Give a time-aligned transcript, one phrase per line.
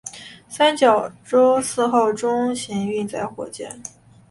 [0.49, 3.79] 三角洲四号中型运载火箭。